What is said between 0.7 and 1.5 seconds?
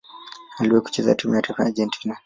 kucheza timu ya